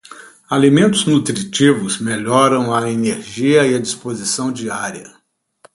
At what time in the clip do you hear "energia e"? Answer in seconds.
2.89-3.75